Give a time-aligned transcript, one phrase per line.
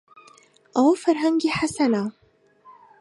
[0.75, 2.03] ئەوە فەرهەنگی حەسەنە.